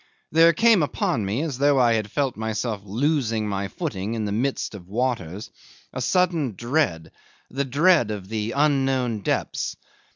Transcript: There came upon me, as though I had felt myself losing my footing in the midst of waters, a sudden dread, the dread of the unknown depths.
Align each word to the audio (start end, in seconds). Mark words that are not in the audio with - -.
There 0.31 0.51
came 0.51 0.81
upon 0.81 1.25
me, 1.27 1.43
as 1.43 1.59
though 1.59 1.77
I 1.79 1.93
had 1.93 2.09
felt 2.09 2.35
myself 2.35 2.81
losing 2.83 3.47
my 3.47 3.67
footing 3.67 4.15
in 4.15 4.25
the 4.25 4.31
midst 4.31 4.73
of 4.73 4.87
waters, 4.87 5.51
a 5.93 6.01
sudden 6.01 6.55
dread, 6.55 7.11
the 7.51 7.65
dread 7.65 8.09
of 8.09 8.27
the 8.27 8.51
unknown 8.57 9.19
depths. 9.19 9.75